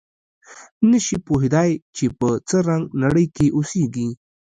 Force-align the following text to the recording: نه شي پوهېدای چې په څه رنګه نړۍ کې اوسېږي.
نه 0.89 0.97
شي 1.05 1.17
پوهېدای 1.25 1.71
چې 1.95 2.05
په 2.19 2.29
څه 2.47 2.57
رنګه 2.67 2.93
نړۍ 3.03 3.25
کې 3.35 3.45
اوسېږي. 3.57 4.09